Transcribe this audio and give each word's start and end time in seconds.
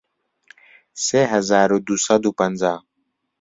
سێ 1.05 1.21
هەزار 1.33 1.69
و 1.73 1.83
دوو 1.87 2.03
سەد 2.05 2.23
و 2.25 2.31
پەنجا 2.39 2.75